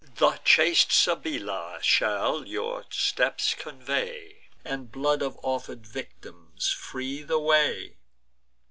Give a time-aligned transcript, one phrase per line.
[0.15, 7.97] The chaste Sibylla shall your steps convey, And blood of offer'd victims free the way.